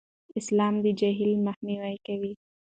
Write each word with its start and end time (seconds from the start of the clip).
اسلام 0.39 0.73
د 0.83 0.85
جهل 0.99 1.31
مخنیوی 1.47 1.95
کوي. 2.05 2.33